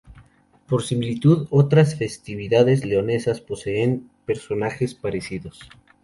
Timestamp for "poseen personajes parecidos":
3.39-5.59